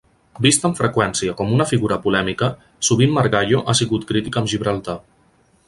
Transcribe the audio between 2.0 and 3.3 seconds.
polèmica, sovint